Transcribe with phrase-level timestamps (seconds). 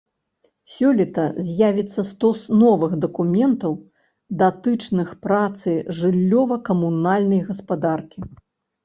[0.75, 3.75] Сёлета з'явіцца стос новых дакументаў,
[4.41, 8.19] датычных працы жыллёва-камунальнай гаспадаркі.